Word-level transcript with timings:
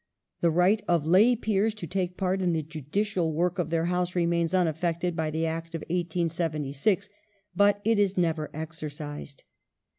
^ 0.37 0.41
The 0.41 0.49
right 0.49 0.81
of 0.87 1.05
lay 1.05 1.35
Peers 1.35 1.75
to 1.75 1.85
take 1.85 2.17
part 2.17 2.41
in 2.41 2.53
the 2.53 2.63
judicial 2.63 3.31
work 3.35 3.59
of 3.59 3.69
their 3.69 3.85
House 3.85 4.15
remains 4.15 4.51
unaffected 4.51 5.15
by 5.15 5.29
the 5.29 5.45
Act 5.45 5.75
of 5.75 5.81
1876, 5.81 7.07
but 7.55 7.79
it 7.85 7.99
is 7.99 8.17
never 8.17 8.49
exercised. 8.51 9.43